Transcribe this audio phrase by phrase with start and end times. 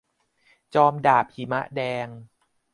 [0.73, 2.07] จอมดาบหิมะแดง